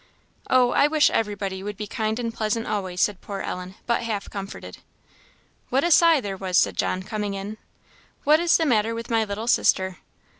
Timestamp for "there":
6.23-6.53